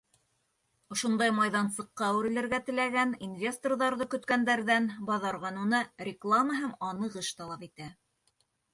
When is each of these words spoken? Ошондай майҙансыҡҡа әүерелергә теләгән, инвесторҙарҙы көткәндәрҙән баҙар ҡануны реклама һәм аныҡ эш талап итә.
Ошондай 0.95 1.33
майҙансыҡҡа 1.39 2.07
әүерелергә 2.13 2.61
теләгән, 2.71 3.13
инвесторҙарҙы 3.27 4.09
көткәндәрҙән 4.15 4.91
баҙар 5.13 5.41
ҡануны 5.47 5.85
реклама 6.11 6.61
һәм 6.65 6.77
аныҡ 6.93 7.25
эш 7.27 7.35
талап 7.43 7.73
итә. 7.73 7.97